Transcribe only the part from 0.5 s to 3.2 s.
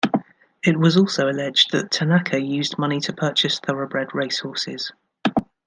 It was also alleged that Tanaka used money to